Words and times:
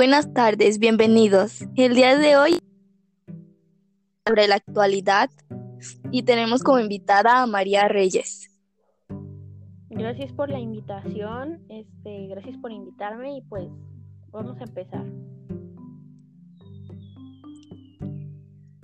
Buenas 0.00 0.32
tardes, 0.32 0.78
bienvenidos. 0.78 1.60
El 1.76 1.94
día 1.94 2.16
de 2.16 2.34
hoy 2.34 2.58
sobre 4.26 4.48
la 4.48 4.54
actualidad 4.54 5.28
y 6.10 6.22
tenemos 6.22 6.62
como 6.62 6.78
invitada 6.78 7.42
a 7.42 7.46
María 7.46 7.86
Reyes. 7.86 8.48
Gracias 9.90 10.32
por 10.32 10.48
la 10.48 10.58
invitación, 10.58 11.60
este, 11.68 12.28
gracias 12.28 12.56
por 12.62 12.72
invitarme 12.72 13.36
y 13.36 13.42
pues 13.42 13.68
vamos 14.30 14.56
a 14.58 14.64
empezar. 14.64 15.04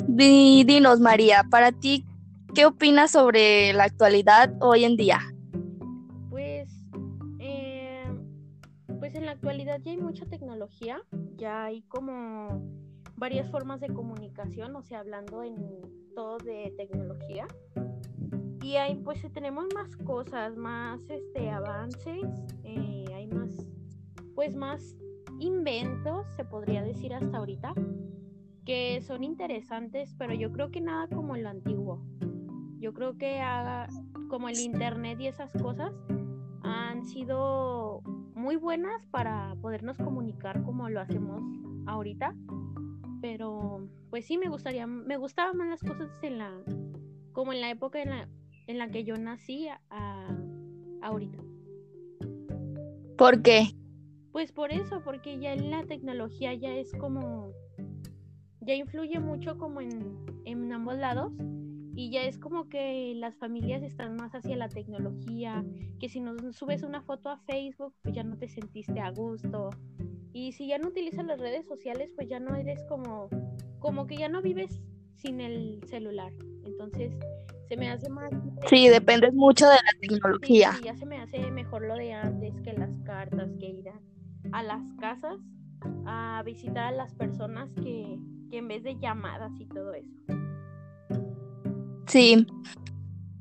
dinos 0.07 1.01
María, 1.01 1.45
para 1.51 1.73
ti, 1.73 2.05
¿qué 2.55 2.67
opinas 2.67 3.13
sobre 3.13 3.73
la 3.73 3.85
actualidad 3.85 4.53
hoy 4.61 4.85
en 4.85 4.99
día? 4.99 5.21
Actualidad 9.47 9.81
ya 9.85 9.93
hay 9.93 9.99
mucha 9.99 10.27
tecnología, 10.27 11.01
ya 11.37 11.67
hay 11.67 11.83
como 11.83 12.69
varias 13.15 13.49
formas 13.49 13.79
de 13.79 13.87
comunicación, 13.87 14.75
o 14.75 14.83
sea, 14.83 14.99
hablando 14.99 15.45
en 15.45 15.55
todo 16.17 16.39
de 16.39 16.75
tecnología. 16.77 17.47
Y 18.61 18.75
hay, 18.75 18.97
pues 18.97 19.25
tenemos 19.33 19.67
más 19.73 19.97
cosas, 19.99 20.57
más 20.57 21.01
este 21.09 21.49
avances, 21.49 22.25
eh, 22.65 23.05
hay 23.15 23.29
más, 23.29 23.53
pues 24.35 24.57
más 24.57 24.97
inventos, 25.39 26.27
se 26.35 26.45
podría 26.45 26.83
decir 26.83 27.15
hasta 27.15 27.39
ahorita, 27.39 27.73
que 28.65 29.01
son 29.01 29.23
interesantes, 29.23 30.13
pero 30.19 30.35
yo 30.35 30.51
creo 30.51 30.73
que 30.73 30.81
nada 30.81 31.07
como 31.07 31.37
lo 31.37 31.49
antiguo. 31.49 32.05
Yo 32.81 32.93
creo 32.93 33.17
que 33.17 33.39
haga, 33.39 33.87
como 34.29 34.49
el 34.49 34.59
internet 34.59 35.21
y 35.21 35.29
esas 35.29 35.53
cosas 35.53 35.95
han 36.65 37.05
sido 37.05 38.03
muy 38.47 38.55
buenas 38.55 39.05
para 39.11 39.57
podernos 39.61 39.97
comunicar 39.97 40.63
como 40.63 40.89
lo 40.89 41.01
hacemos 41.01 41.43
ahorita. 41.87 42.33
Pero 43.21 43.89
pues 44.09 44.25
sí 44.25 44.39
me 44.39 44.49
gustaría, 44.49 44.87
me 44.87 45.17
gustaban 45.17 45.57
más 45.57 45.69
las 45.69 45.81
cosas 45.81 46.09
en 46.23 46.39
la, 46.39 46.53
como 47.33 47.53
en 47.53 47.61
la 47.61 47.71
época 47.71 48.01
en 48.01 48.11
la, 48.11 48.29
en 48.69 48.79
la 48.79 48.89
que 48.89 49.03
yo 49.03 49.17
nací 49.17 49.67
a, 49.91 50.39
ahorita. 51.03 51.39
¿Por 53.19 53.43
qué? 53.43 53.75
Pues 54.31 54.53
por 54.53 54.71
eso, 54.71 55.03
porque 55.03 55.41
ya 55.41 55.57
la 55.57 55.83
tecnología 55.83 56.55
ya 56.55 56.73
es 56.73 56.93
como, 56.93 57.51
ya 58.61 58.75
influye 58.75 59.19
mucho 59.19 59.59
como 59.59 59.81
en, 59.81 60.25
en 60.45 60.73
ambos 60.73 60.97
lados 60.99 61.33
y 61.97 62.11
ya 62.11 62.25
es 62.25 62.39
como 62.39 62.69
que 62.69 63.15
las 63.17 63.35
familias 63.37 63.83
están 63.83 64.17
más 64.17 64.35
hacia 64.35 64.55
la 64.55 64.69
tecnología, 64.69 65.65
que 65.99 66.11
si 66.11 66.21
no 66.21 66.37
subes 66.53 66.83
una 66.83 67.01
foto 67.01 67.31
a 67.31 67.39
Facebook, 67.39 67.95
pues 68.03 68.15
ya 68.15 68.23
no 68.23 68.37
te 68.37 68.49
sentiste 68.49 69.01
a 69.01 69.11
gusto. 69.11 69.71
Y 70.35 70.53
si 70.53 70.67
ya 70.67 70.77
no 70.77 70.89
utilizas 70.89 71.25
las 71.25 71.41
redes 71.41 71.67
sociales, 71.67 72.13
pues 72.15 72.29
ya 72.29 72.39
no 72.39 72.55
eres 72.55 72.85
como, 72.85 73.31
como 73.79 74.07
que 74.07 74.19
ya 74.19 74.29
no 74.29 74.43
vives 74.43 74.83
sin 75.15 75.41
el 75.41 75.81
celular. 75.87 76.35
Entonces, 76.67 77.15
se 77.67 77.79
me 77.79 77.89
hace 77.89 78.11
más... 78.11 78.31
Sí, 78.69 78.89
depende 78.91 79.33
mucho 79.33 79.67
de 79.67 79.77
la 79.77 79.99
tecnología. 79.99 80.73
Sí, 80.73 80.85
ya 80.85 80.97
se 80.97 81.07
me 81.07 81.17
hace 81.17 81.51
mejor 81.51 81.81
lo 81.87 81.95
de 81.95 82.13
antes 82.13 82.61
que 82.61 82.75
las 82.75 82.95
cartas, 83.07 83.49
que 83.59 83.71
ir 83.71 83.89
a, 84.53 84.63
las 84.63 84.83
casas 85.01 85.41
a 86.05 86.43
visitar 86.45 86.85
a 86.85 86.93
las 86.93 87.15
personas 87.15 87.73
que, 87.73 88.19
que 88.51 88.59
en 88.59 88.69
vez 88.69 88.83
de 88.83 88.99
llamadas 88.99 89.53
y 89.59 89.65
todo 89.65 89.95
eso. 89.95 90.46
Sí. 92.07 92.47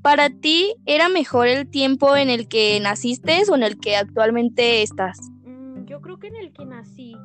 ¿Para 0.01 0.29
ti 0.29 0.75
era 0.85 1.09
mejor 1.09 1.47
el 1.47 1.67
tiempo 1.67 2.15
en 2.15 2.29
el 2.29 2.47
que 2.47 2.79
naciste 2.79 3.41
o 3.49 3.55
en 3.55 3.63
el 3.63 3.79
que 3.79 3.95
actualmente 3.95 4.83
estás? 4.83 5.19
Mm, 5.43 5.85
yo 5.85 6.01
creo 6.01 6.19
que 6.19 6.27
en 6.27 6.35
el 6.35 6.53
que 6.53 6.65
nací, 6.65 7.15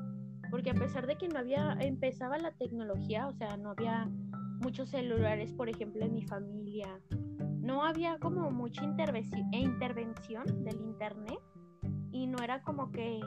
porque 0.50 0.70
a 0.70 0.74
pesar 0.74 1.06
de 1.06 1.16
que 1.16 1.28
no 1.28 1.38
había, 1.38 1.76
empezaba 1.80 2.38
la 2.38 2.52
tecnología, 2.52 3.26
o 3.26 3.34
sea, 3.34 3.56
no 3.58 3.70
había 3.70 4.08
muchos 4.60 4.90
celulares, 4.90 5.52
por 5.52 5.68
ejemplo, 5.68 6.04
en 6.04 6.14
mi 6.14 6.22
familia, 6.22 6.88
no 7.60 7.84
había 7.84 8.18
como 8.18 8.50
mucha 8.50 8.82
intervención, 8.84 9.52
intervención 9.52 10.64
del 10.64 10.80
internet 10.80 11.38
y 12.12 12.26
no 12.26 12.42
era 12.42 12.62
como 12.62 12.90
que 12.90 13.20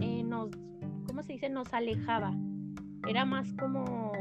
eh, 0.00 0.24
nos, 0.24 0.50
¿cómo 1.06 1.22
se 1.22 1.34
dice? 1.34 1.48
Nos 1.48 1.72
alejaba. 1.72 2.32
Era 3.06 3.24
más 3.24 3.52
como 3.54 4.12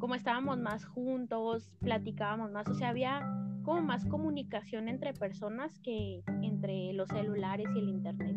como 0.00 0.14
estábamos 0.14 0.58
más 0.58 0.84
juntos, 0.84 1.70
platicábamos 1.80 2.50
más, 2.50 2.66
o 2.66 2.74
sea, 2.74 2.88
había 2.88 3.20
como 3.62 3.82
más 3.82 4.04
comunicación 4.06 4.88
entre 4.88 5.12
personas 5.12 5.78
que 5.80 6.22
entre 6.42 6.92
los 6.94 7.08
celulares 7.10 7.68
y 7.74 7.78
el 7.78 7.88
internet. 7.90 8.36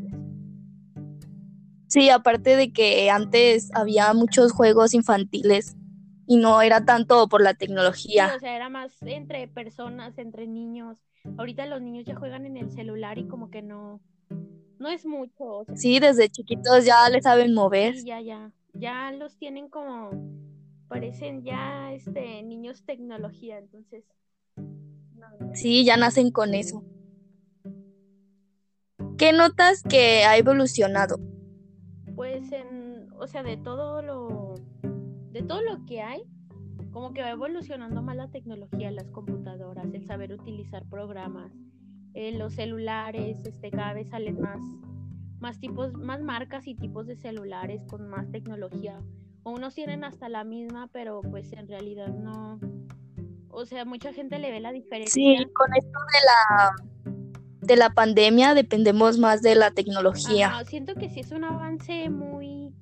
Sí, 1.88 2.10
aparte 2.10 2.56
de 2.56 2.74
que 2.74 3.10
antes 3.10 3.72
había 3.74 4.14
muchos 4.14 4.52
juegos 4.52 4.94
infantiles 4.94 5.76
y 6.28 6.38
no 6.38 6.62
era 6.62 6.86
tanto 6.86 7.28
por 7.30 7.42
la 7.42 7.54
tecnología. 7.54 8.34
o 8.36 8.40
sea, 8.40 8.56
era 8.56 8.70
más 8.70 9.02
entre 9.04 9.48
personas, 9.48 10.18
entre 10.18 10.48
niños. 10.48 10.98
Ahorita 11.38 11.66
los 11.66 11.82
niños 11.82 12.06
ya 12.06 12.16
juegan 12.16 12.46
en 12.46 12.58
el 12.58 12.72
celular 12.72 13.18
y 13.18 13.28
como 13.28 13.50
que 13.50 13.62
no, 13.62 14.02
no 14.80 14.90
es 14.90 15.06
mucho. 15.06 15.66
sí, 15.76 16.00
desde 16.00 16.30
chiquitos 16.30 16.84
ya 16.84 17.10
le 17.10 17.22
saben 17.22 17.54
mover. 17.54 17.96
Sí, 17.96 18.06
ya, 18.06 18.20
ya, 18.20 18.52
ya 18.74 19.12
los 19.12 19.38
tienen 19.38 19.70
como 19.70 20.10
parecen 20.94 21.42
ya 21.42 21.92
este 21.92 22.44
niños 22.44 22.84
tecnología, 22.86 23.58
entonces. 23.58 24.06
Sí, 25.54 25.84
ya 25.84 25.98
nacen 25.98 26.30
con 26.30 26.54
eso. 26.54 26.84
¿Qué 29.18 29.34
notas 29.34 29.82
que 29.82 30.24
ha 30.24 30.38
evolucionado? 30.38 31.20
Pues 32.16 32.52
en, 32.52 33.12
o 33.18 33.26
sea, 33.26 33.42
de 33.42 33.58
todo 33.58 34.04
lo 34.04 34.54
de 35.32 35.42
todo 35.42 35.64
lo 35.64 35.84
que 35.88 36.04
hay, 36.04 36.22
como 36.92 37.12
que 37.12 37.24
va 37.24 37.32
evolucionando 37.32 38.04
más 38.04 38.16
la 38.16 38.30
tecnología, 38.30 38.92
las 38.92 39.10
computadoras, 39.10 39.92
el 39.96 40.06
saber 40.06 40.32
utilizar 40.32 40.86
programas, 40.86 41.52
eh, 42.14 42.38
los 42.38 42.54
celulares, 42.54 43.44
este 43.46 43.72
cada 43.72 43.96
vez 43.96 44.10
salen 44.10 44.40
más 44.40 44.62
más 45.40 45.60
tipos, 45.60 45.92
más 45.94 46.22
marcas 46.22 46.68
y 46.68 46.76
tipos 46.76 47.08
de 47.08 47.16
celulares 47.16 47.82
con 47.90 48.08
más 48.08 48.30
tecnología 48.32 49.02
o 49.44 49.52
unos 49.52 49.76
tienen 49.76 50.04
hasta 50.04 50.30
la 50.30 50.44
misma, 50.44 50.88
pero 50.92 51.22
pues 51.22 51.52
en 51.54 51.68
realidad 51.68 52.08
no. 52.08 52.60
O 53.50 53.66
sea, 53.66 53.86
mucha 53.86 54.14
gente 54.14 54.40
le 54.40 54.52
ve 54.52 54.60
la 54.60 54.72
diferencia. 54.72 55.14
Sí, 55.14 55.46
con 55.54 55.76
esto 55.76 56.00
de 56.00 56.20
la 56.26 56.94
de 57.64 57.78
la 57.78 57.92
pandemia 57.92 58.54
dependemos 58.54 59.18
más 59.18 59.42
de 59.42 59.56
la 59.56 59.72
tecnología. 59.72 60.54
siento 60.66 60.96
que 60.96 61.10
sí 61.10 61.22
es 61.22 61.32
un 61.32 61.44
avance 61.46 62.10
muy, 62.10 62.74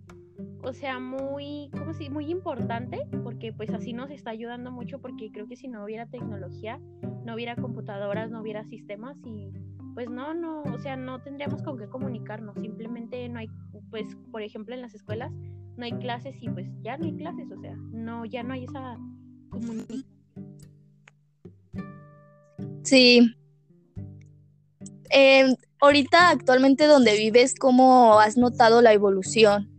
o 0.64 0.74
sea, 0.74 1.00
muy, 1.00 1.70
¿cómo 1.78 1.94
se 1.94 2.10
Muy 2.10 2.32
importante, 2.32 3.08
porque 3.24 3.54
pues 3.54 3.70
así 3.72 3.94
nos 3.94 4.10
está 4.10 4.32
ayudando 4.32 4.72
mucho, 4.72 5.00
porque 5.00 5.32
creo 5.32 5.48
que 5.48 5.56
si 5.56 5.68
no 5.68 5.84
hubiera 5.84 6.08
tecnología, 6.08 6.80
no 7.26 7.36
hubiera 7.36 7.56
computadoras, 7.56 8.32
no 8.32 8.42
hubiera 8.42 8.64
sistemas 8.66 9.18
y 9.24 9.52
pues 9.94 10.10
no, 10.10 10.34
no, 10.34 10.64
o 10.64 10.80
sea, 10.80 10.96
no 10.96 11.22
tendríamos 11.22 11.62
con 11.64 11.78
qué 11.78 11.88
comunicarnos, 11.88 12.56
simplemente 12.60 13.28
no 13.30 13.40
hay, 13.40 13.50
pues, 13.90 14.16
por 14.32 14.42
ejemplo, 14.42 14.74
en 14.74 14.82
las 14.82 14.96
escuelas 14.96 15.32
no 15.82 15.86
hay 15.86 15.94
clases 15.94 16.36
y 16.40 16.48
pues 16.48 16.68
ya 16.84 16.96
no 16.96 17.06
hay 17.06 17.16
clases, 17.16 17.52
o 17.52 17.60
sea, 17.60 17.76
no, 17.92 18.24
ya 18.26 18.44
no 18.44 18.54
hay 18.54 18.66
esa 18.66 19.00
comunicación. 19.50 20.06
Sí. 22.84 23.36
Eh, 25.10 25.56
ahorita, 25.82 26.30
actualmente, 26.30 26.86
donde 26.86 27.18
vives, 27.18 27.56
¿cómo 27.56 28.20
has 28.20 28.38
notado 28.38 28.84
la 28.84 28.94
evolución? 28.94 29.72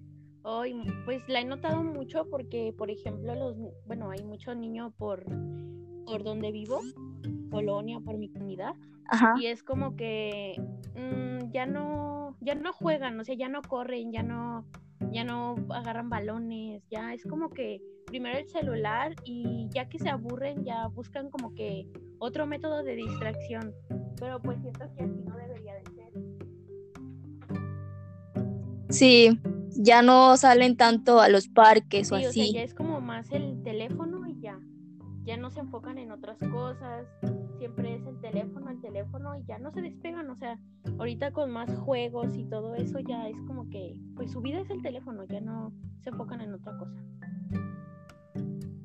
Hoy, 0.42 0.74
pues 1.04 1.22
la 1.28 1.40
he 1.40 1.44
notado 1.44 1.84
mucho 1.84 2.26
porque, 2.28 2.74
por 2.76 2.90
ejemplo, 2.90 3.36
los, 3.36 3.56
bueno, 3.86 4.10
hay 4.10 4.24
mucho 4.24 4.56
niño 4.56 4.92
por, 4.98 5.24
por 6.04 6.24
donde 6.24 6.50
vivo, 6.50 6.80
Polonia, 7.48 8.00
por 8.04 8.18
mi 8.18 8.28
comunidad, 8.28 8.74
y 9.38 9.46
es 9.46 9.62
como 9.62 9.94
que 9.94 10.60
mm, 10.96 11.52
ya 11.52 11.64
no, 11.66 12.36
ya 12.40 12.56
no 12.56 12.72
juegan, 12.72 13.20
o 13.20 13.24
sea, 13.24 13.36
ya 13.36 13.48
no 13.48 13.62
corren, 13.62 14.10
ya 14.10 14.24
no, 14.24 14.66
ya 15.12 15.24
no 15.24 15.54
agarran 15.70 16.08
balones, 16.08 16.82
ya 16.90 17.14
es 17.14 17.24
como 17.24 17.50
que 17.50 17.80
primero 18.06 18.38
el 18.38 18.48
celular 18.48 19.14
y 19.24 19.68
ya 19.70 19.88
que 19.88 19.98
se 19.98 20.08
aburren 20.08 20.64
ya 20.64 20.86
buscan 20.88 21.30
como 21.30 21.54
que 21.54 21.86
otro 22.18 22.46
método 22.46 22.82
de 22.82 22.96
distracción. 22.96 23.74
Pero 24.18 24.40
pues 24.40 24.60
siento 24.60 24.80
que 24.96 25.04
así 25.04 25.22
no 25.24 25.36
debería 25.36 25.74
de 25.74 25.84
ser. 25.94 26.12
Sí, 28.90 29.40
ya 29.70 30.02
no 30.02 30.36
salen 30.36 30.76
tanto 30.76 31.20
a 31.20 31.28
los 31.28 31.48
parques 31.48 32.12
o 32.12 32.16
así. 32.16 32.26
O 32.26 32.32
sea, 32.32 32.52
ya 32.52 32.62
es 32.62 32.74
como 32.74 33.00
más 33.00 33.30
el 33.32 33.62
teléfono 33.62 34.21
ya. 35.24 35.36
No 35.36 35.50
se 35.50 35.60
enfocan 35.60 35.98
en 35.98 36.12
otras 36.12 36.38
cosas 36.50 37.06
siempre 37.62 37.94
es 37.94 38.04
el 38.08 38.20
teléfono, 38.20 38.70
el 38.70 38.80
teléfono 38.80 39.36
y 39.38 39.44
ya 39.44 39.56
no 39.60 39.70
se 39.70 39.82
despegan, 39.82 40.28
o 40.28 40.36
sea, 40.36 40.58
ahorita 40.98 41.30
con 41.30 41.52
más 41.52 41.72
juegos 41.78 42.34
y 42.34 42.44
todo 42.46 42.74
eso 42.74 42.98
ya 42.98 43.28
es 43.28 43.36
como 43.46 43.70
que, 43.70 43.94
pues 44.16 44.32
su 44.32 44.40
vida 44.40 44.58
es 44.58 44.70
el 44.70 44.82
teléfono, 44.82 45.22
ya 45.26 45.40
no 45.40 45.72
se 46.00 46.10
enfocan 46.10 46.40
en 46.40 46.54
otra 46.54 46.76
cosa. 46.76 47.00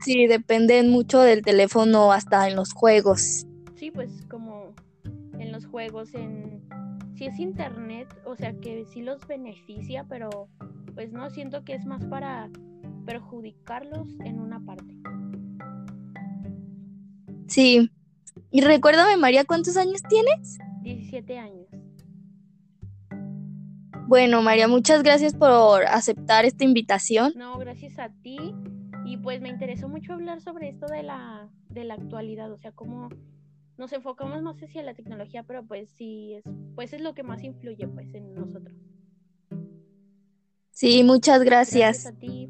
Sí, 0.02 0.28
dependen 0.28 0.92
mucho 0.92 1.22
del 1.22 1.42
teléfono 1.42 2.12
hasta 2.12 2.48
en 2.48 2.56
los 2.56 2.72
juegos. 2.72 3.48
Sí, 3.74 3.90
pues 3.90 4.24
como 4.30 4.76
en 5.40 5.52
los 5.52 5.66
juegos, 5.66 6.14
en 6.14 6.62
si 7.16 7.26
es 7.26 7.40
internet, 7.40 8.08
o 8.26 8.36
sea 8.36 8.54
que 8.54 8.86
sí 8.86 9.02
los 9.02 9.26
beneficia, 9.26 10.06
pero 10.08 10.50
pues 10.94 11.12
no, 11.12 11.32
siento 11.32 11.64
que 11.64 11.74
es 11.74 11.88
más 11.88 12.06
para 12.06 12.52
perjudicarlos 13.08 14.08
en 14.24 14.40
una 14.40 14.60
parte. 14.60 15.07
Sí. 17.48 17.90
Y 18.52 18.62
recuérdame, 18.62 19.18
María, 19.18 19.46
¿cuántos 19.46 19.78
años 19.78 20.02
tienes? 20.10 20.58
17 20.84 21.38
años. 21.38 21.68
Bueno, 24.08 24.42
María, 24.42 24.68
muchas 24.68 25.04
gracias 25.04 25.34
por 25.34 25.86
aceptar 25.86 26.46
esta 26.46 26.64
invitación. 26.64 27.34
No, 27.36 27.58
gracias 27.58 28.00
a 28.00 28.10
ti. 28.22 28.38
Y 29.06 29.18
pues 29.18 29.42
me 29.42 29.50
interesó 29.50 29.90
mucho 29.90 30.14
hablar 30.14 30.42
sobre 30.42 30.70
esto 30.70 30.86
de 30.88 31.04
la, 31.04 31.50
de 31.70 31.84
la 31.84 31.96
actualidad, 31.96 32.52
o 32.52 32.58
sea, 32.58 32.72
cómo 32.72 33.10
nos 33.78 33.94
enfocamos 33.94 34.42
más 34.42 34.62
hacia 34.62 34.82
la 34.84 34.94
tecnología, 34.94 35.44
pero 35.44 35.66
pues 35.66 35.90
sí, 35.90 36.34
es, 36.34 36.44
pues 36.76 36.94
es 36.94 37.02
lo 37.02 37.14
que 37.14 37.24
más 37.24 37.44
influye 37.44 37.88
pues 37.88 38.14
en 38.14 38.34
nosotros. 38.34 38.76
Sí, 40.72 41.04
muchas 41.04 41.44
gracias. 41.44 42.04
Gracias 42.04 42.14
a 42.14 42.20
ti. 42.20 42.50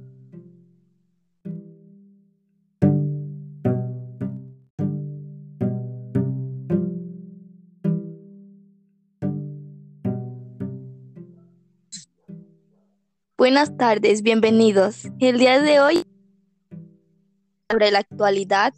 Buenas 13.47 13.77
tardes, 13.77 14.23
bienvenidos. 14.23 15.07
El 15.19 15.39
día 15.39 15.61
de 15.61 15.79
hoy 15.79 16.03
sobre 17.71 17.91
la 17.91 17.99
actualidad 17.99 18.73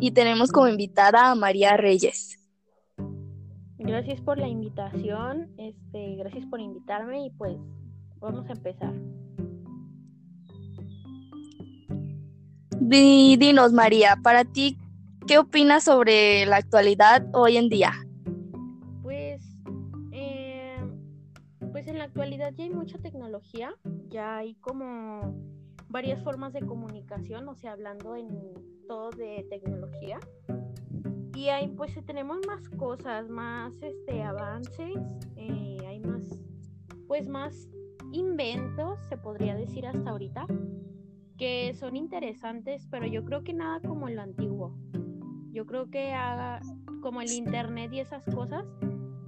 y 0.00 0.12
tenemos 0.12 0.50
como 0.50 0.66
invitada 0.66 1.30
a 1.30 1.34
María 1.34 1.76
Reyes. 1.76 2.38
Gracias 3.76 4.22
por 4.22 4.38
la 4.38 4.48
invitación, 4.48 5.50
este, 5.58 6.16
gracias 6.16 6.46
por 6.46 6.58
invitarme 6.60 7.26
y 7.26 7.30
pues 7.32 7.54
vamos 8.18 8.48
a 8.48 8.52
empezar. 8.52 8.94
Di- 12.80 13.36
Dinos, 13.36 13.74
María, 13.74 14.16
para 14.22 14.46
ti, 14.46 14.78
¿qué 15.26 15.36
opinas 15.36 15.84
sobre 15.84 16.46
la 16.46 16.56
actualidad 16.56 17.26
hoy 17.34 17.58
en 17.58 17.68
día? 17.68 17.92
Actualidad 22.22 22.52
ya 22.54 22.64
hay 22.64 22.70
mucha 22.70 22.98
tecnología, 22.98 23.74
ya 24.08 24.36
hay 24.36 24.54
como 24.54 25.34
varias 25.88 26.22
formas 26.22 26.52
de 26.52 26.60
comunicación, 26.60 27.48
o 27.48 27.56
sea, 27.56 27.72
hablando 27.72 28.14
en 28.14 28.28
todo 28.86 29.10
de 29.10 29.44
tecnología. 29.50 30.20
Y 31.34 31.48
hay, 31.48 31.66
pues 31.70 31.98
tenemos 32.06 32.38
más 32.46 32.68
cosas, 32.68 33.28
más 33.28 33.74
este 33.82 34.22
avances, 34.22 34.94
eh, 35.34 35.78
hay 35.84 35.98
más, 35.98 36.38
pues 37.08 37.28
más 37.28 37.68
inventos, 38.12 39.00
se 39.08 39.16
podría 39.16 39.56
decir 39.56 39.84
hasta 39.84 40.10
ahorita, 40.10 40.46
que 41.36 41.74
son 41.74 41.96
interesantes, 41.96 42.86
pero 42.88 43.04
yo 43.04 43.24
creo 43.24 43.42
que 43.42 43.52
nada 43.52 43.80
como 43.80 44.08
lo 44.08 44.22
antiguo. 44.22 44.76
Yo 45.50 45.66
creo 45.66 45.90
que 45.90 46.12
haga, 46.12 46.60
como 47.00 47.20
el 47.20 47.32
internet 47.32 47.92
y 47.92 47.98
esas 47.98 48.24
cosas 48.26 48.64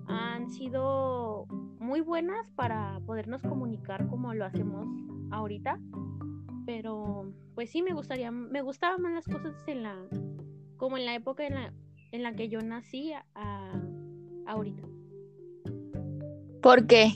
han 0.06 0.48
sido 0.48 1.48
muy 1.84 2.00
buenas 2.00 2.50
para 2.52 2.98
podernos 3.06 3.42
comunicar 3.42 4.08
como 4.08 4.34
lo 4.34 4.44
hacemos 4.44 4.86
ahorita. 5.30 5.78
Pero 6.66 7.32
pues 7.54 7.70
sí 7.70 7.82
me 7.82 7.92
gustaría, 7.92 8.30
me 8.30 8.62
gustaban 8.62 9.02
más 9.02 9.12
las 9.12 9.26
cosas 9.26 9.54
en 9.66 9.82
la, 9.82 9.94
como 10.78 10.96
en 10.96 11.04
la 11.04 11.14
época 11.14 11.46
en 11.46 11.54
la, 11.54 11.72
en 12.12 12.22
la 12.22 12.32
que 12.34 12.48
yo 12.48 12.60
nací 12.62 13.12
a, 13.12 13.24
a- 13.34 13.82
ahorita. 14.46 14.82
¿Por 16.62 16.86
qué? 16.86 17.12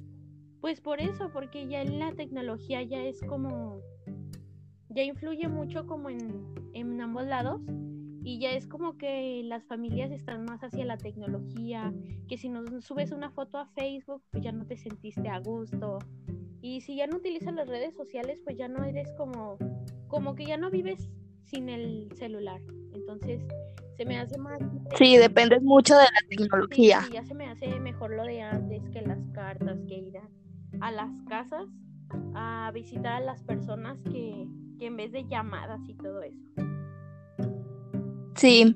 Pues 0.61 0.81
por 0.81 1.00
eso, 1.00 1.31
porque 1.32 1.67
ya 1.67 1.82
la 1.85 2.12
tecnología 2.12 2.82
ya 2.82 3.03
es 3.03 3.20
como, 3.23 3.81
ya 4.91 5.03
influye 5.03 5.49
mucho 5.49 5.87
como 5.87 6.11
en, 6.11 6.44
en 6.75 7.00
ambos 7.00 7.25
lados 7.26 7.62
y 8.28 8.38
ya 8.38 8.50
es 8.52 8.66
como 8.66 8.98
que 8.98 9.40
las 9.42 9.64
familias 9.64 10.10
están 10.10 10.44
más 10.44 10.62
hacia 10.62 10.84
la 10.84 10.98
tecnología, 10.98 11.94
que 12.28 12.36
si 12.36 12.50
no 12.50 12.62
subes 12.82 13.10
una 13.10 13.30
foto 13.30 13.56
a 13.56 13.64
Facebook, 13.69 14.22
pues 14.30 14.44
ya 14.44 14.52
no 14.52 14.66
te 14.66 14.76
sentiste 14.76 15.30
a 15.30 15.38
gusto. 15.38 15.98
Y 16.60 16.82
si 16.82 16.96
ya 16.96 17.06
no 17.06 17.16
utilizas 17.16 17.54
las 17.54 17.66
redes 17.66 17.94
sociales, 17.94 18.38
pues 18.44 18.58
ya 18.58 18.69
no 18.69 18.84
eres 18.84 19.10
como, 19.16 19.56
como 20.08 20.34
que 20.34 20.44
ya 20.44 20.58
no 20.58 20.70
vives 20.70 21.08
sin 21.44 21.70
el 21.70 22.10
celular. 22.19 22.60
Entonces, 22.92 23.40
se 23.96 24.04
me 24.04 24.19
hace 24.19 24.36
más... 24.36 24.60
Sí, 24.98 25.16
dependes 25.16 25.62
mucho 25.62 25.96
de 25.96 26.02
la 26.04 26.28
tecnología. 26.28 27.00
sí, 27.00 27.12
ya 27.14 27.24
se 27.24 27.34
me 27.34 27.46
hace 27.46 27.81
mejor 27.81 28.10
lo 28.10 28.24
de 28.24 28.42
antes 28.42 28.86
que 28.90 29.00
las 29.00 29.26
cartas, 29.32 29.78
que 29.88 29.94
ir 29.94 30.19
a, 30.19 30.86
a 30.86 30.90
las 30.92 31.22
casas 31.22 31.66
a 32.34 32.70
visitar 32.74 33.14
a 33.14 33.20
las 33.20 33.42
personas 33.42 33.98
que, 34.02 34.46
que 34.78 34.84
en 34.84 34.98
vez 34.98 35.12
de 35.12 35.26
llamadas 35.26 35.81
y 35.88 35.94
todo 35.94 36.22
eso. 36.22 36.77
Sí. 38.38 38.75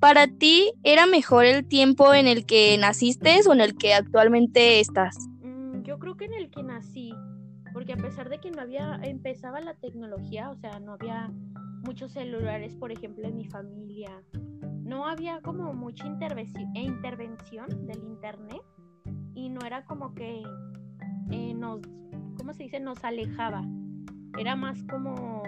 ¿Para 0.00 0.26
ti 0.26 0.72
era 0.82 1.06
mejor 1.06 1.46
el 1.46 1.66
tiempo 1.66 2.12
en 2.12 2.26
el 2.26 2.44
que 2.44 2.76
naciste 2.78 3.40
o 3.48 3.52
en 3.52 3.60
el 3.60 3.76
que 3.76 3.94
actualmente 3.94 4.80
estás? 4.80 5.16
Mm, 5.42 5.82
yo 5.82 5.98
creo 5.98 6.16
que 6.16 6.26
en 6.26 6.34
el 6.34 6.50
que 6.50 6.62
nací, 6.62 7.14
porque 7.72 7.94
a 7.94 7.96
pesar 7.96 8.28
de 8.28 8.38
que 8.38 8.50
no 8.50 8.60
había, 8.60 9.00
empezaba 9.02 9.60
la 9.60 9.74
tecnología, 9.74 10.50
o 10.50 10.56
sea, 10.56 10.80
no 10.80 10.92
había 10.92 11.30
muchos 11.82 12.12
celulares, 12.12 12.74
por 12.76 12.92
ejemplo, 12.92 13.26
en 13.26 13.36
mi 13.36 13.46
familia, 13.46 14.10
no 14.82 15.06
había 15.06 15.40
como 15.40 15.72
mucha 15.72 16.06
e 16.06 16.80
intervención 16.80 17.86
del 17.86 18.04
internet 18.04 18.62
y 19.34 19.48
no 19.48 19.60
era 19.66 19.84
como 19.84 20.14
que 20.14 20.42
eh, 21.30 21.54
nos, 21.54 21.80
¿cómo 22.36 22.52
se 22.54 22.64
dice? 22.64 22.80
Nos 22.80 23.02
alejaba. 23.02 23.62
Era 24.38 24.54
más 24.54 24.82
como, 24.84 25.42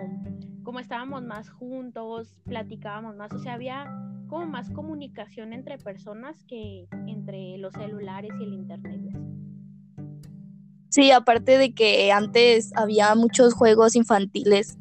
como 0.69 0.81
estábamos 0.81 1.23
más 1.23 1.49
juntos, 1.49 2.37
platicábamos 2.45 3.17
más, 3.17 3.33
o 3.33 3.39
sea, 3.39 3.55
había 3.55 3.87
como 4.29 4.45
más 4.45 4.69
comunicación 4.71 5.55
entre 5.55 5.79
personas 5.79 6.45
que 6.45 6.87
entre 7.07 7.57
los 7.57 7.73
celulares 7.73 8.33
y 8.39 8.45
el 8.45 8.53
internet. 8.53 9.01
Sí, 10.91 11.11
aparte 11.11 11.57
de 11.57 11.73
que 11.75 12.13
antes 12.13 12.71
había 12.77 13.15
muchos 13.15 13.55
juegos 13.55 13.97
infantiles 13.97 14.77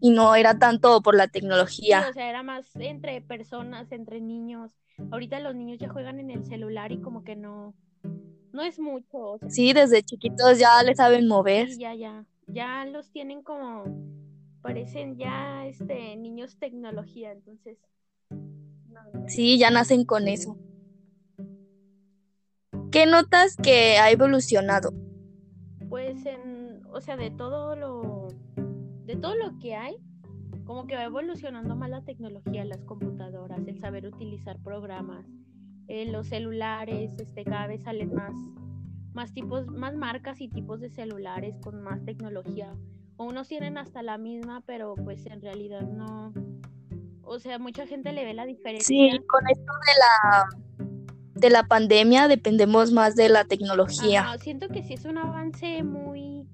y 0.00 0.10
no 0.10 0.34
era 0.34 0.58
tanto 0.58 1.00
por 1.02 1.14
la 1.16 1.28
Sí, 1.82 1.88
tecnología. 1.88 2.04
o 2.04 2.12
sea, 2.12 2.28
era 2.30 2.42
más 2.42 2.74
entre 2.76 3.20
personas, 3.22 3.90
entre 3.92 4.20
niños. 4.20 4.78
Ahorita 5.10 5.40
los 5.40 5.54
niños 5.54 5.78
ya 5.78 5.88
juegan 5.88 6.20
en 6.20 6.30
el 6.30 6.44
celular 6.44 6.92
y 6.92 7.00
como 7.00 7.24
que 7.24 7.36
no, 7.36 7.74
no 8.52 8.62
es 8.62 8.78
mucho. 8.78 9.18
O 9.18 9.38
sea, 9.38 9.50
Sí, 9.50 9.72
desde 9.72 10.02
chiquitos 10.02 10.58
ya 10.58 10.82
le 10.82 10.94
saben 10.94 11.26
mover. 11.28 11.68
sí, 11.68 11.78
ya, 11.78 11.94
ya, 11.94 12.24
ya 12.46 12.84
los 12.86 13.10
tienen 13.10 13.42
como, 13.42 13.84
parecen 14.62 15.16
ya, 15.16 15.66
este, 15.66 16.16
niños 16.16 16.58
tecnología, 16.58 17.32
entonces. 17.32 17.78
no. 18.30 19.00
Sí, 19.28 19.58
ya 19.58 19.70
nacen 19.70 20.04
con 20.04 20.28
eso. 20.28 20.58
¿Qué 22.90 23.06
notas 23.06 23.56
que 23.56 23.98
ha 23.98 24.10
evolucionado? 24.10 24.92
Pues 25.88 26.26
en, 26.26 26.82
o 26.92 27.00
sea, 27.00 27.16
de 27.16 27.30
todo 27.30 27.76
lo, 27.76 28.28
de 29.06 29.16
todo 29.16 29.36
lo 29.36 29.58
que 29.58 29.76
hay, 29.76 29.96
como 30.64 30.86
que 30.86 30.96
va 30.96 31.04
evolucionando 31.04 31.76
más 31.76 31.90
la 31.90 32.02
tecnología, 32.02 32.64
las 32.64 32.84
computadoras, 32.84 33.66
el 33.66 33.78
saber 33.78 34.06
utilizar 34.06 34.58
programas, 34.62 35.26
eh, 35.88 36.10
los 36.10 36.28
celulares, 36.28 37.12
este, 37.18 37.44
cada 37.44 37.66
vez 37.66 37.82
salen 37.82 38.14
más, 38.14 38.34
más 39.12 39.32
tipos, 39.32 39.66
más 39.66 39.96
marcas 39.96 40.40
y 40.40 40.48
tipos 40.48 40.80
de 40.80 40.90
celulares 40.90 41.56
con 41.60 41.82
más 41.82 42.04
tecnología. 42.04 42.72
O 43.20 43.24
unos 43.24 43.48
tienen 43.48 43.76
hasta 43.76 44.02
la 44.02 44.16
misma, 44.16 44.62
pero 44.64 44.94
pues 44.94 45.26
en 45.26 45.42
realidad 45.42 45.82
no. 45.82 46.32
O 47.22 47.38
sea, 47.38 47.58
mucha 47.58 47.86
gente 47.86 48.14
le 48.14 48.24
ve 48.24 48.32
la 48.32 48.46
diferencia. 48.46 48.86
Sí, 48.86 49.10
con 49.26 49.46
esto 49.46 49.72
de 49.72 49.92
la 50.00 50.48
de 51.34 51.50
la 51.50 51.64
pandemia 51.64 52.28
dependemos 52.28 52.92
más 52.92 53.16
de 53.16 53.28
la 53.28 53.44
tecnología. 53.44 54.22
Ajá, 54.22 54.38
siento 54.38 54.68
que 54.68 54.82
sí 54.82 54.94
es 54.94 55.04
un 55.04 55.18
avance 55.18 55.82
muy, 55.82 56.48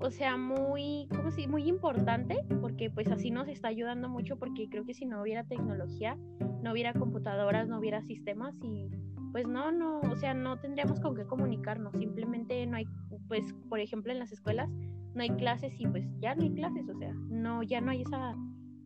o 0.00 0.10
sea, 0.10 0.36
muy, 0.36 1.06
¿cómo 1.14 1.30
se 1.30 1.36
dice? 1.36 1.48
Muy 1.48 1.68
importante, 1.68 2.44
porque 2.60 2.90
pues 2.90 3.06
así 3.06 3.30
nos 3.30 3.46
está 3.46 3.68
ayudando 3.68 4.08
mucho, 4.08 4.36
porque 4.40 4.68
creo 4.68 4.84
que 4.84 4.94
si 4.94 5.06
no 5.06 5.22
hubiera 5.22 5.44
tecnología, 5.44 6.18
no 6.62 6.72
hubiera 6.72 6.94
computadoras, 6.94 7.68
no 7.68 7.78
hubiera 7.78 8.02
sistemas 8.02 8.56
y 8.60 8.90
pues 9.30 9.46
no, 9.46 9.70
no, 9.70 10.00
o 10.00 10.16
sea, 10.16 10.34
no 10.34 10.58
tendríamos 10.58 10.98
con 10.98 11.14
qué 11.14 11.26
comunicarnos, 11.26 11.92
simplemente 11.96 12.66
no 12.66 12.76
hay, 12.76 12.86
pues, 13.28 13.54
por 13.68 13.78
ejemplo, 13.78 14.10
en 14.10 14.18
las 14.18 14.32
escuelas 14.32 14.68
no 15.14 15.22
hay 15.22 15.30
clases 15.30 15.72
y 15.78 15.86
pues 15.86 16.04
ya 16.20 16.34
no 16.34 16.42
hay 16.42 16.50
clases, 16.50 16.88
o 16.88 16.98
sea, 16.98 17.12
no, 17.28 17.62
ya 17.62 17.80
no 17.80 17.90
hay 17.90 18.02
esa 18.02 18.34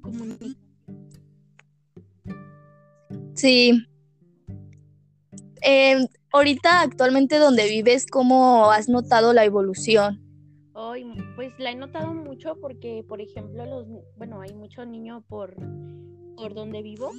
comunicación. 0.01 0.57
Sí. 3.35 3.87
Eh, 5.63 6.07
ahorita 6.33 6.83
actualmente 6.83 7.39
donde 7.39 7.69
vives, 7.69 8.07
¿cómo 8.11 8.71
has 8.71 8.89
notado 8.89 9.33
la 9.33 9.45
evolución? 9.45 10.23
Hoy, 10.73 11.07
pues 11.37 11.53
la 11.59 11.71
he 11.71 11.75
notado 11.75 12.13
mucho 12.13 12.57
porque, 12.61 13.05
por 13.09 13.21
ejemplo, 13.21 13.65
los, 13.65 13.87
bueno, 14.17 14.41
hay 14.43 14.55
muchos 14.55 14.87
niños 14.87 15.23
por, 15.27 15.55
por 16.37 16.55
donde 16.55 16.83
vivo, 16.83 17.13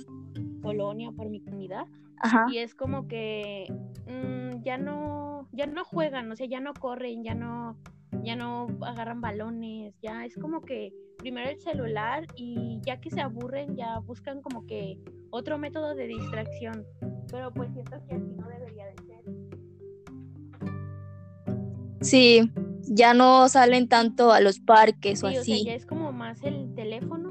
Polonia, 0.62 1.12
por 1.12 1.30
mi 1.30 1.42
comunidad, 1.42 1.86
Ajá. 2.20 2.46
y 2.52 2.60
es 2.60 2.76
como 2.76 3.08
que 3.08 3.66
mm, 4.06 4.62
ya 4.64 4.78
no, 4.78 5.48
ya 5.52 5.66
no 5.66 5.84
juegan, 5.86 6.32
o 6.32 6.36
sea, 6.36 6.48
ya 6.48 6.60
no 6.60 6.74
corren, 6.74 7.24
ya 7.24 7.34
no, 7.34 7.78
ya 8.24 8.36
no 8.36 8.68
agarran 8.82 9.22
balones, 9.22 9.94
ya 10.02 10.26
es 10.26 10.36
como 10.38 10.62
que 10.62 10.94
primero 11.18 11.50
el 11.50 11.60
celular 11.60 12.26
y 12.36 12.80
ya 12.86 13.00
que 13.00 13.10
se 13.10 13.22
aburren 13.22 13.76
ya 13.76 14.00
buscan 14.00 14.42
como 14.42 14.66
que 14.66 14.98
otro 15.30 15.58
método 15.58 15.96
de 15.96 16.08
distracción, 16.08 16.86
pero 17.32 17.52
pues 17.52 17.72
siento 17.74 17.98
que 18.08 18.16
así 18.16 18.32
no 18.36 18.48
debería 18.48 18.86
de 18.86 18.96
ser. 19.04 19.24
Sí, 22.02 22.52
ya 22.84 23.14
no 23.14 23.50
salen 23.50 23.88
tanto 23.90 24.32
a 24.32 24.40
los 24.40 24.60
parques 24.60 25.24
o 25.24 25.30
Sí, 25.30 25.38
o 25.38 25.44
sea, 25.44 25.56
así. 25.56 25.66
ya 25.66 25.74
es 25.74 25.86
como 25.86 26.12
más 26.12 26.42
el 26.44 26.74
teléfono. 26.76 27.27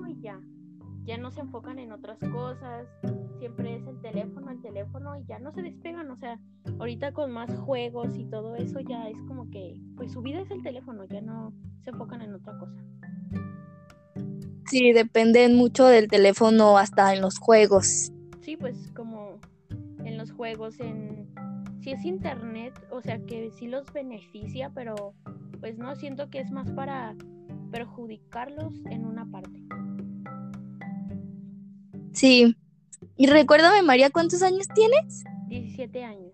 Ya 1.07 1.17
no 1.19 1.31
se 1.31 1.41
enfocan 1.41 1.79
en 1.79 1.93
otras 1.93 2.19
cosas. 2.33 2.87
Siempre 3.39 3.77
es 3.77 3.87
el 3.87 4.01
teléfono, 4.01 4.51
el 4.51 4.61
teléfono 4.61 5.17
y 5.17 5.25
ya 5.27 5.39
no 5.39 5.53
se 5.53 5.63
despegan. 5.63 6.11
O 6.11 6.17
sea, 6.17 6.39
ahorita 6.79 7.13
con 7.13 7.31
más 7.31 7.55
juegos 7.59 8.17
y 8.17 8.25
todo 8.25 8.57
eso 8.57 8.81
ya 8.81 9.09
es 9.09 9.17
como 9.29 9.49
que, 9.51 9.81
pues 9.97 10.13
su 10.13 10.23
vida 10.23 10.41
es 10.41 10.51
el 10.51 10.63
teléfono, 10.63 11.05
ya 11.07 11.21
no 11.21 11.53
se 11.83 11.91
enfocan 11.91 12.23
en 12.23 12.35
otra 12.35 12.59
cosa. 12.59 12.83
Sí, 14.67 14.93
dependen 14.93 15.55
mucho 15.55 15.87
del 15.87 16.09
teléfono 16.09 16.77
hasta 16.77 17.15
en 17.15 17.23
los 17.23 17.39
juegos. 17.39 18.13
Sí, 18.41 18.57
pues 18.57 18.91
como 18.97 19.39
en 20.05 20.19
los 20.19 20.33
juegos, 20.33 20.81
en 20.81 21.33
si 21.81 21.93
es 21.93 22.05
internet, 22.05 22.75
o 22.91 23.01
sea 23.01 23.25
que 23.25 23.53
sí 23.53 23.69
los 23.69 23.93
beneficia, 23.93 24.71
pero 24.75 25.15
pues 25.61 25.79
no 25.79 25.95
siento 25.95 26.31
que 26.31 26.41
es 26.41 26.51
más 26.51 26.71
para 26.73 27.15
perjudicarlos 27.71 28.75
en 28.87 29.07
una 29.07 29.25
parte. 29.27 29.66
Sí. 32.17 32.57
Y 33.19 33.27
recuérdame, 33.27 33.83
María, 33.83 34.11
¿cuántos 34.11 34.43
años 34.43 34.67
tienes? 34.75 35.25
17 35.49 36.03
años. 36.03 36.33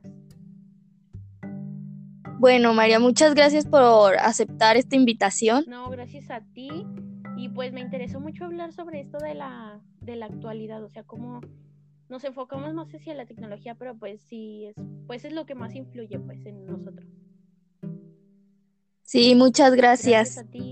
Bueno, 2.38 2.72
María, 2.72 3.00
muchas 3.00 3.34
gracias 3.34 3.66
por 3.66 4.16
aceptar 4.18 4.76
esta 4.76 4.94
invitación. 4.94 5.64
No, 5.66 5.90
gracias 5.90 6.30
a 6.30 6.40
ti. 6.54 6.86
Y 7.36 7.48
pues 7.48 7.72
me 7.72 7.80
interesó 7.80 8.20
mucho 8.20 8.44
hablar 8.44 8.72
sobre 8.72 9.00
esto 9.00 9.18
de 9.18 9.34
la, 9.34 9.80
de 10.00 10.14
la 10.14 10.26
actualidad, 10.26 10.84
o 10.84 10.88
sea, 10.88 11.02
cómo 11.02 11.40
nos 12.08 12.22
enfocamos, 12.22 12.72
no 12.74 12.84
sé 12.86 13.00
si 13.00 13.10
a 13.10 13.14
la 13.14 13.26
tecnología, 13.26 13.74
pero 13.74 13.96
pues 13.96 14.20
sí, 14.22 14.66
es, 14.66 14.76
pues 15.08 15.24
es 15.24 15.32
lo 15.32 15.46
que 15.46 15.56
más 15.56 15.74
influye 15.74 16.18
pues 16.20 16.46
en 16.46 16.64
nosotros. 16.64 17.08
Sí, 19.02 19.34
muchas 19.34 19.74
gracias. 19.74 20.36
Gracias 20.36 20.46
a 20.46 20.48
ti. 20.48 20.71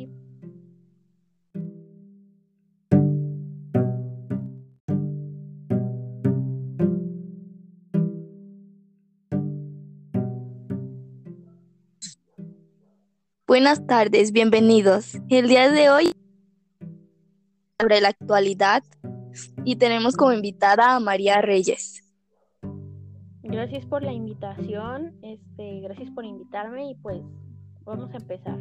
Buenas 13.51 13.85
tardes, 13.85 14.31
bienvenidos. 14.31 15.17
El 15.29 15.49
día 15.49 15.73
de 15.73 15.91
hoy 15.91 16.13
sobre 17.81 18.01
la 18.01 18.11
actualidad 18.11 18.85
y 19.65 19.75
tenemos 19.75 20.17
como 20.17 20.33
invitada 20.33 20.95
a 20.95 21.01
María 21.01 21.43
Reyes. 21.43 22.01
Gracias 23.43 23.85
por 23.87 24.05
la 24.05 24.13
invitación, 24.13 25.17
este, 25.23 25.81
gracias 25.81 26.09
por 26.13 26.25
invitarme 26.25 26.93
y 26.93 26.95
pues 26.95 27.19
vamos 27.83 28.15
a 28.15 28.19
empezar. 28.19 28.57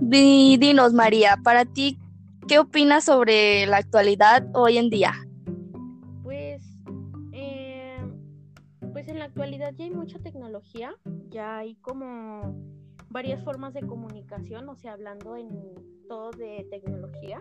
Di- 0.00 0.56
dinos, 0.56 0.92
María, 0.92 1.38
para 1.44 1.66
ti, 1.66 2.00
¿qué 2.48 2.58
opinas 2.58 3.04
sobre 3.04 3.64
la 3.66 3.76
actualidad 3.76 4.48
hoy 4.54 4.78
en 4.78 4.90
día? 4.90 5.12
Ya 9.76 9.84
hay 9.84 9.90
mucha 9.90 10.18
tecnología, 10.18 10.94
ya 11.28 11.58
hay 11.58 11.74
como 11.76 12.56
varias 13.10 13.42
formas 13.44 13.74
de 13.74 13.82
comunicación, 13.82 14.68
o 14.68 14.76
sea, 14.76 14.94
hablando 14.94 15.36
en 15.36 15.48
todo 16.08 16.30
de 16.30 16.66
tecnología. 16.70 17.40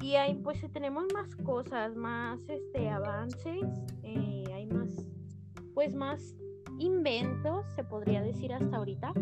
Y 0.00 0.16
hay, 0.16 0.34
pues 0.34 0.60
tenemos 0.72 1.04
más 1.14 1.34
cosas, 1.36 1.94
más 1.94 2.40
este 2.48 2.88
avances, 2.88 3.62
eh, 4.02 4.44
hay 4.52 4.66
más, 4.66 5.06
pues 5.74 5.94
más 5.94 6.34
inventos, 6.78 7.66
se 7.76 7.84
podría 7.84 8.20
decir 8.22 8.52
hasta 8.52 8.76
ahorita, 8.76 9.12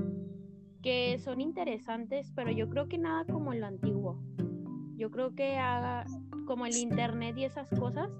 que 0.83 1.19
son 1.19 1.43
interesantes, 1.43 2.33
pero 2.35 2.51
yo 2.51 2.71
creo 2.71 2.89
que 2.89 2.97
nada 2.97 3.27
como 3.27 3.53
lo 3.53 3.67
antiguo. 3.67 4.19
Yo 4.97 5.11
creo 5.11 5.35
que 5.35 5.57
haga, 5.57 6.07
como 6.47 6.65
el 6.65 6.77
internet 6.77 7.37
y 7.37 7.45
esas 7.45 7.69
cosas 7.71 8.11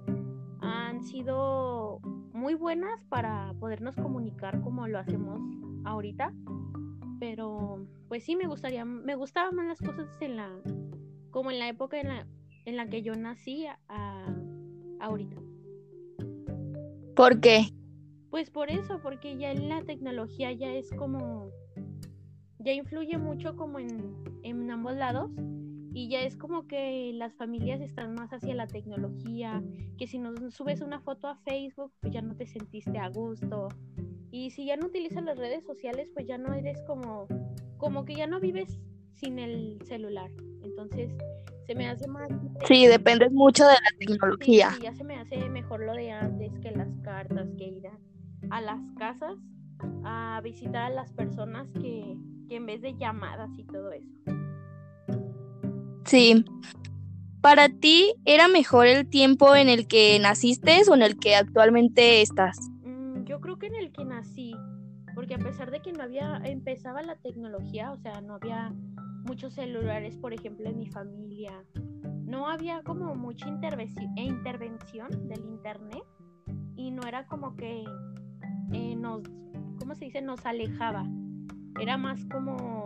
han 0.59 1.03
sido 1.03 1.99
muy 2.41 2.55
buenas 2.55 3.03
para 3.05 3.53
podernos 3.59 3.95
comunicar 3.95 4.61
como 4.61 4.87
lo 4.87 4.97
hacemos 4.97 5.39
ahorita. 5.85 6.33
Pero 7.19 7.85
pues 8.07 8.23
sí 8.23 8.35
me 8.35 8.47
gustaría, 8.47 8.83
me 8.83 9.13
gustaban 9.15 9.55
más 9.55 9.67
las 9.67 9.79
cosas 9.79 10.07
en 10.21 10.37
la, 10.37 10.49
como 11.29 11.51
en 11.51 11.59
la 11.59 11.69
época 11.69 11.99
en 12.01 12.07
la, 12.07 12.25
en 12.65 12.77
la 12.77 12.89
que 12.89 13.03
yo 13.03 13.15
nací 13.15 13.67
a, 13.67 13.79
a- 13.89 14.35
ahorita. 15.01 15.37
¿Por 17.15 17.39
qué? 17.39 17.67
Pues 18.31 18.49
por 18.49 18.69
eso, 18.71 18.99
porque 19.03 19.37
ya 19.37 19.51
en 19.51 19.69
la 19.69 19.83
tecnología 19.83 20.51
ya 20.51 20.73
es 20.73 20.89
como, 20.93 21.51
ya 22.57 22.73
influye 22.73 23.19
mucho 23.19 23.55
como 23.55 23.77
en, 23.77 24.15
en 24.41 24.71
ambos 24.71 24.95
lados 24.95 25.29
y 25.93 26.07
ya 26.09 26.21
es 26.21 26.37
como 26.37 26.67
que 26.67 27.11
las 27.13 27.33
familias 27.35 27.81
están 27.81 28.13
más 28.13 28.31
hacia 28.31 28.55
la 28.55 28.67
tecnología, 28.67 29.61
que 29.97 30.07
si 30.07 30.19
no 30.19 30.33
subes 30.51 30.81
una 30.81 30.99
foto 31.01 31.27
a 31.27 31.35
Facebook, 31.37 31.91
pues 31.99 32.13
ya 32.13 32.21
no 32.21 32.35
te 32.35 32.47
sentiste 32.47 32.97
a 32.97 33.09
gusto. 33.09 33.67
Y 34.31 34.51
si 34.51 34.65
ya 34.65 34.77
no 34.77 34.87
utilizas 34.87 35.23
las 35.23 35.37
redes 35.37 35.65
sociales, 35.65 36.09
pues 36.13 36.25
ya 36.27 36.37
no 36.37 36.53
eres 36.53 36.81
como, 36.83 37.27
como 37.77 38.05
que 38.05 38.15
ya 38.15 38.27
no 38.27 38.39
vives 38.39 38.79
sin 39.15 39.37
el 39.37 39.79
celular. 39.85 40.31
Entonces, 40.63 41.11
se 41.67 41.75
me 41.75 41.87
hace 41.87 42.07
más... 42.07 42.29
Sí, 42.65 42.87
depende 42.87 43.29
mucho 43.29 43.65
de 43.65 43.73
la 43.73 43.89
Sí, 43.99 44.05
tecnología. 44.05 44.71
sí, 44.71 44.81
ya 44.83 44.93
se 44.93 45.03
me 45.03 45.17
hace 45.17 45.49
mejor 45.49 45.81
lo 45.85 45.93
de 45.93 46.11
antes 46.11 46.57
que 46.59 46.71
las 46.71 46.87
cartas, 47.03 47.49
que 47.57 47.65
ir 47.65 47.87
a, 47.87 47.99
a 48.49 48.61
las 48.61 48.79
casas 48.97 49.35
a 50.05 50.39
visitar 50.43 50.83
a 50.83 50.89
las 50.89 51.11
personas 51.11 51.67
que, 51.73 52.15
que 52.47 52.55
en 52.55 52.65
vez 52.65 52.81
de 52.81 52.95
llamadas 52.97 53.49
y 53.57 53.63
todo 53.65 53.91
eso. 53.91 54.09
Sí. 56.11 56.43
Para 57.39 57.69
ti, 57.69 58.13
¿era 58.25 58.49
mejor 58.49 58.85
el 58.85 59.07
tiempo 59.07 59.55
en 59.55 59.69
el 59.69 59.87
que 59.87 60.19
naciste 60.19 60.81
o 60.89 60.93
en 60.93 61.03
el 61.03 61.17
que 61.17 61.37
actualmente 61.37 62.21
estás? 62.21 62.59
Mm, 62.83 63.23
yo 63.23 63.39
creo 63.39 63.57
que 63.57 63.67
en 63.67 63.75
el 63.75 63.93
que 63.93 64.03
nací, 64.03 64.53
porque 65.15 65.35
a 65.35 65.37
pesar 65.37 65.71
de 65.71 65.81
que 65.81 65.93
no 65.93 66.03
había, 66.03 66.41
empezaba 66.43 67.01
la 67.01 67.15
tecnología, 67.15 67.93
o 67.93 67.97
sea, 67.97 68.19
no 68.19 68.33
había 68.33 68.73
muchos 69.23 69.53
celulares, 69.53 70.17
por 70.17 70.33
ejemplo, 70.33 70.67
en 70.67 70.79
mi 70.79 70.87
familia, 70.87 71.53
no 72.25 72.49
había 72.49 72.83
como 72.83 73.15
mucha 73.15 73.47
e 73.47 74.23
intervención 74.23 75.29
del 75.29 75.45
internet 75.45 76.03
y 76.75 76.91
no 76.91 77.07
era 77.07 77.25
como 77.25 77.55
que 77.55 77.85
eh, 78.73 78.95
nos, 78.97 79.21
¿cómo 79.79 79.95
se 79.95 80.05
dice? 80.05 80.21
Nos 80.21 80.45
alejaba. 80.45 81.07
Era 81.79 81.95
más 81.95 82.25
como, 82.25 82.83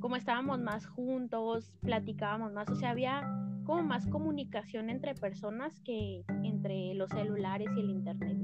como 0.00 0.16
estábamos 0.16 0.60
más 0.60 0.86
juntos, 0.86 1.72
platicábamos 1.82 2.52
más, 2.52 2.68
o 2.70 2.76
sea, 2.76 2.90
había 2.90 3.22
como 3.64 3.82
más 3.82 4.06
comunicación 4.06 4.90
entre 4.90 5.14
personas 5.14 5.80
que 5.80 6.24
entre 6.42 6.94
los 6.94 7.10
celulares 7.10 7.68
y 7.76 7.80
el 7.80 7.90
internet. 7.90 8.38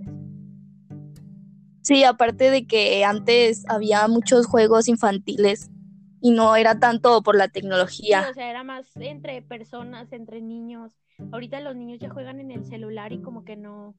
Sí, 1.82 2.02
aparte 2.04 2.50
de 2.50 2.66
que 2.66 3.04
antes 3.04 3.64
había 3.68 4.08
muchos 4.08 4.46
juegos 4.46 4.88
infantiles 4.88 5.70
y 6.20 6.30
no 6.30 6.56
era 6.56 6.78
tanto 6.78 7.23
por 7.23 7.37
la 7.37 7.49
Sí, 7.49 7.52
tecnología. 7.61 8.28
o 8.30 8.34
sea, 8.34 8.50
era 8.50 8.64
más 8.64 8.96
entre 8.96 9.42
personas, 9.42 10.12
entre 10.12 10.40
niños. 10.40 10.96
Ahorita 11.32 11.61
los 11.61 11.76
niños 11.76 12.00
ya 12.00 12.11
juegan 12.11 12.40
en 12.40 12.50
el 12.50 12.64
celular 12.64 13.12
y 13.12 13.20
como 13.23 13.44
que 13.44 13.56
no, 13.56 13.94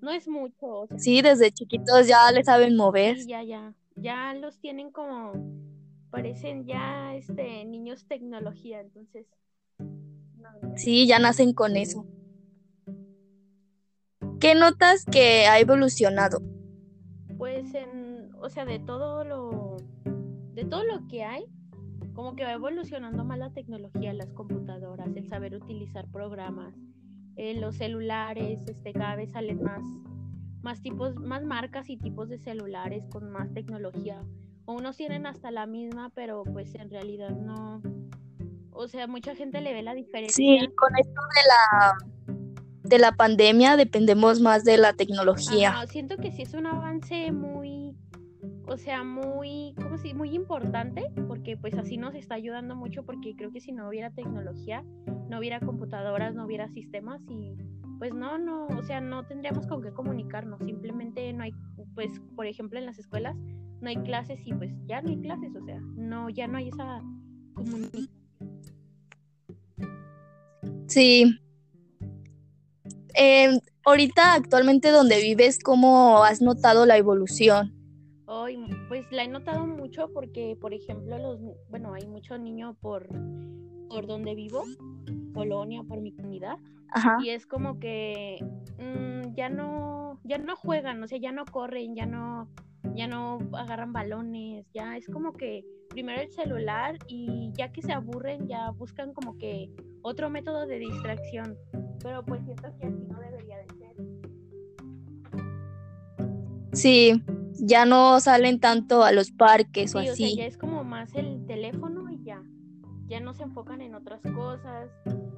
no 0.00 0.10
es 0.10 0.28
mucho. 0.28 0.66
O 0.66 0.86
sea, 0.86 0.98
Sí, 0.98 1.22
desde 1.22 1.50
chiquitos 1.52 2.06
ya 2.06 2.30
le 2.32 2.44
saben 2.44 2.76
mover. 2.76 3.16
sí, 3.16 3.26
ya, 3.26 3.42
ya, 3.42 3.74
ya 3.96 4.34
los 4.34 4.58
tienen 4.60 4.90
como, 4.90 5.32
parecen 6.12 6.66
ya, 6.66 7.16
este, 7.16 7.64
niños 7.64 8.06
tecnología, 8.06 8.80
entonces. 8.82 9.26
no, 9.78 10.50
no. 10.60 10.76
Sí, 10.76 11.06
ya 11.06 11.18
nacen 11.18 11.54
con 11.54 11.76
eso. 11.76 12.06
¿Qué 14.38 14.54
notas 14.54 15.06
que 15.06 15.46
ha 15.46 15.58
evolucionado? 15.58 16.42
Pues 17.38 17.74
en, 17.74 18.30
o 18.40 18.50
sea, 18.50 18.66
de 18.66 18.78
todo 18.78 19.24
lo, 19.24 19.78
de 20.52 20.64
todo 20.66 20.84
lo 20.84 21.08
que 21.08 21.24
hay, 21.24 21.46
como 22.12 22.36
que 22.36 22.44
va 22.44 22.52
evolucionando 22.52 23.24
más 23.24 23.38
la 23.38 23.50
tecnología, 23.50 24.12
las 24.12 24.32
computadoras, 24.34 25.16
el 25.16 25.26
saber 25.28 25.54
utilizar 25.54 26.06
programas, 26.10 26.74
eh, 27.36 27.58
los 27.58 27.76
celulares, 27.76 28.60
este, 28.68 28.92
cada 28.92 29.16
vez 29.16 29.30
salen 29.30 29.62
más, 29.62 29.82
más 30.60 30.82
tipos, 30.82 31.16
más 31.16 31.42
marcas 31.44 31.88
y 31.88 31.96
tipos 31.96 32.28
de 32.28 32.38
celulares 32.38 33.06
con 33.10 33.30
más 33.30 33.50
tecnología. 33.54 34.22
O 34.64 34.74
unos 34.74 34.96
tienen 34.96 35.26
hasta 35.26 35.50
la 35.50 35.66
misma, 35.66 36.10
pero 36.14 36.44
pues 36.44 36.74
en 36.74 36.90
realidad 36.90 37.30
no. 37.30 37.82
O 38.70 38.88
sea, 38.88 39.06
mucha 39.06 39.34
gente 39.34 39.60
le 39.60 39.72
ve 39.72 39.82
la 39.82 39.94
diferencia. 39.94 40.34
Sí, 40.34 40.58
con 40.76 40.96
esto 40.96 41.20
de 41.20 41.48
la 41.48 42.12
de 42.84 42.98
la 42.98 43.12
pandemia 43.12 43.76
dependemos 43.76 44.40
más 44.40 44.64
de 44.64 44.76
la 44.76 44.92
tecnología. 44.92 45.70
Ajá, 45.70 45.86
siento 45.86 46.16
que 46.16 46.32
sí 46.32 46.42
es 46.42 46.52
un 46.54 46.66
avance 46.66 47.30
muy, 47.32 47.96
o 48.66 48.76
sea, 48.76 49.04
muy, 49.04 49.74
¿cómo 49.80 49.98
se 49.98 50.14
Muy 50.14 50.34
importante, 50.34 51.10
porque 51.28 51.56
pues 51.56 51.74
así 51.74 51.96
nos 51.96 52.14
está 52.14 52.34
ayudando 52.34 52.74
mucho, 52.74 53.04
porque 53.04 53.34
creo 53.36 53.52
que 53.52 53.60
si 53.60 53.72
no 53.72 53.88
hubiera 53.88 54.10
tecnología, 54.10 54.84
no 55.28 55.38
hubiera 55.38 55.60
computadoras, 55.60 56.34
no 56.34 56.44
hubiera 56.44 56.68
sistemas 56.68 57.20
y 57.28 57.54
pues 58.02 58.14
no, 58.14 58.36
no, 58.36 58.66
o 58.66 58.82
sea, 58.82 59.00
no 59.00 59.24
tendríamos 59.26 59.64
con 59.68 59.80
qué 59.80 59.92
comunicarnos, 59.92 60.58
simplemente 60.64 61.32
no 61.32 61.44
hay, 61.44 61.52
pues, 61.94 62.10
por 62.34 62.46
ejemplo, 62.46 62.80
en 62.80 62.84
las 62.84 62.98
escuelas 62.98 63.36
no 63.80 63.88
hay 63.88 63.94
clases 63.98 64.44
y 64.44 64.52
pues 64.52 64.72
ya 64.86 65.00
no 65.02 65.10
hay 65.10 65.20
clases, 65.20 65.54
o 65.54 65.64
sea, 65.64 65.78
no, 65.94 66.28
ya 66.28 66.48
no 66.48 66.58
hay 66.58 66.70
esa 66.70 67.00
comunicación. 67.54 68.10
Sí. 70.88 71.38
Eh, 73.14 73.60
ahorita, 73.84 74.34
actualmente, 74.34 74.90
donde 74.90 75.20
vives, 75.20 75.60
¿cómo 75.60 76.24
has 76.24 76.42
notado 76.42 76.86
la 76.86 76.96
evolución? 76.96 77.72
Hoy, 78.26 78.58
pues 78.88 79.06
la 79.12 79.22
he 79.22 79.28
notado 79.28 79.64
mucho 79.64 80.10
porque, 80.12 80.58
por 80.60 80.74
ejemplo, 80.74 81.18
los, 81.18 81.38
bueno, 81.70 81.94
hay 81.94 82.08
muchos 82.08 82.40
niños 82.40 82.74
por, 82.80 83.06
por 83.92 84.06
donde 84.06 84.34
vivo, 84.34 84.64
Polonia, 85.34 85.82
por 85.82 86.00
mi 86.00 86.12
comunidad, 86.12 86.58
y 87.22 87.30
es 87.30 87.46
como 87.46 87.78
que 87.78 88.44
mm, 88.78 89.34
ya 89.34 89.48
no, 89.48 90.20
ya 90.24 90.38
no 90.38 90.56
juegan, 90.56 91.02
o 91.02 91.08
sea, 91.08 91.18
ya 91.18 91.32
no 91.32 91.44
corren, 91.44 91.94
ya 91.94 92.06
no, 92.06 92.48
ya 92.94 93.06
no 93.06 93.38
agarran 93.52 93.92
balones, 93.92 94.66
ya 94.72 94.96
es 94.96 95.06
como 95.08 95.32
que 95.32 95.64
primero 95.88 96.20
el 96.22 96.30
celular 96.30 96.98
y 97.06 97.50
ya 97.54 97.70
que 97.72 97.82
se 97.82 97.92
aburren 97.92 98.48
ya 98.48 98.70
buscan 98.70 99.12
como 99.12 99.36
que 99.36 99.70
otro 100.02 100.30
método 100.30 100.66
de 100.66 100.78
distracción, 100.78 101.56
pero 102.02 102.24
pues 102.24 102.42
siento 102.44 102.74
que 102.78 102.86
así 102.86 103.04
no 103.08 103.20
debería 103.20 103.58
de 103.58 103.66
ser. 103.78 103.96
Sí, 106.72 107.22
ya 107.58 107.84
no 107.84 108.18
salen 108.20 108.58
tanto 108.58 109.04
a 109.04 109.12
los 109.12 109.30
parques 109.30 109.94
o 109.94 109.98
así. 109.98 110.10
O 110.10 110.16
sea, 110.16 110.36
ya 110.36 110.46
es 110.46 110.58
como 110.58 110.84
más 110.84 111.14
el 111.14 111.44
teléfono 111.46 112.10
y 112.10 112.22
ya, 112.24 112.42
ya 113.08 113.20
no 113.20 113.34
se 113.34 113.42
enfocan 113.42 113.80
en 113.82 113.94
otras 113.94 114.20
cosas, 114.34 114.90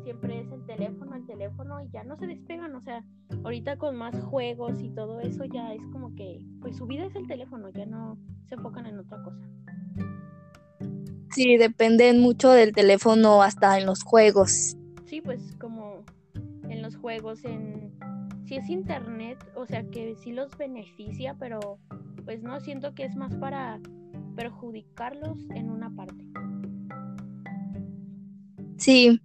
siempre 0.02 0.40
es 0.40 0.52
el 0.52 0.64
teléfono, 0.66 1.14
el 1.14 1.26
teléfono 1.26 1.80
y 1.83 1.88
ya 1.90 2.04
no 2.04 2.16
se 2.16 2.26
despegan, 2.26 2.75
o 2.75 2.80
sea, 2.83 3.04
ahorita 3.42 3.76
con 3.76 3.97
más 3.97 4.18
juegos 4.25 4.80
y 4.80 4.90
todo 4.90 5.21
eso 5.21 5.44
ya 5.44 5.73
es 5.73 5.83
como 5.92 6.14
que, 6.14 6.40
pues 6.61 6.76
su 6.76 6.87
vida 6.87 7.06
es 7.06 7.16
el 7.16 7.26
teléfono, 7.26 7.71
ya 7.71 7.87
no 7.87 8.18
se 8.49 8.54
enfocan 8.54 8.87
en 8.87 8.99
otra 8.99 9.23
cosa. 9.23 9.49
Sí, 11.30 11.56
dependen 11.56 12.21
mucho 12.21 12.50
del 12.50 12.73
teléfono 12.73 13.42
hasta 13.42 13.78
en 13.78 13.87
los 13.87 14.04
juegos. 14.04 14.76
Sí, 15.06 15.21
pues 15.21 15.56
como 15.59 16.04
en 16.68 16.80
los 16.80 16.97
juegos, 16.97 17.44
en 17.44 17.92
si 18.47 18.56
es 18.56 18.68
internet, 18.68 19.38
o 19.56 19.66
sea 19.66 19.83
que 19.85 20.14
sí 20.16 20.33
los 20.33 20.56
beneficia, 20.56 21.35
pero 21.38 21.78
pues 22.25 22.42
no 22.42 22.61
siento 22.61 22.94
que 22.94 23.04
es 23.04 23.16
más 23.16 23.35
para 23.37 23.80
perjudicarlos 24.37 25.38
en 25.50 25.71
una 25.71 25.90
parte. 25.90 26.33
Sí, 28.84 29.18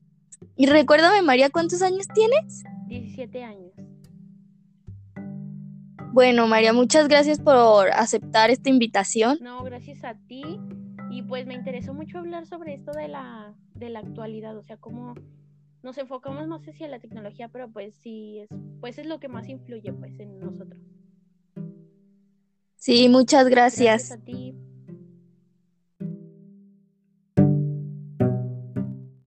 y 0.55 0.67
recuérdame, 0.67 1.21
María, 1.21 1.49
¿cuántos 1.49 1.81
años 1.81 2.07
tienes? 2.13 2.63
17 2.87 3.43
años. 3.43 3.73
Bueno, 6.13 6.47
María, 6.47 6.71
muchas 6.71 7.09
gracias 7.09 7.41
por 7.41 7.89
aceptar 7.89 8.51
esta 8.51 8.69
invitación. 8.69 9.37
No, 9.41 9.61
gracias 9.63 10.05
a 10.05 10.13
ti. 10.13 10.41
Y 11.11 11.23
pues 11.23 11.45
me 11.45 11.55
interesó 11.55 11.93
mucho 11.93 12.19
hablar 12.19 12.45
sobre 12.45 12.75
esto 12.75 12.93
de 12.93 13.09
la, 13.09 13.53
de 13.75 13.89
la 13.89 13.99
actualidad, 13.99 14.55
o 14.55 14.63
sea, 14.63 14.77
cómo 14.77 15.15
nos 15.83 15.97
enfocamos 15.97 16.47
más 16.47 16.65
hacia 16.65 16.87
la 16.87 16.99
tecnología, 16.99 17.49
pero 17.49 17.69
pues 17.69 17.93
sí, 17.95 18.39
es, 18.39 18.47
pues 18.79 18.97
es 18.97 19.07
lo 19.07 19.19
que 19.19 19.27
más 19.27 19.49
influye 19.49 19.91
pues 19.91 20.17
en 20.21 20.39
nosotros. 20.39 20.81
Sí, 22.77 23.09
muchas 23.09 23.50
gracias. 23.50 24.07
Gracias 24.07 24.22
a 24.22 24.24
ti. 24.24 24.49